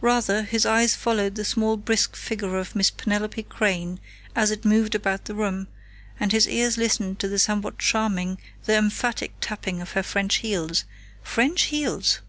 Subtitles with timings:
[0.00, 4.00] Rather, his eyes followed the small, brisk figure of Miss Penelope Crain,
[4.34, 5.68] as it moved about the room,
[6.18, 10.84] and his ears listened to the somehow charming though emphatic tapping of her French heels....
[11.22, 12.20] French heels!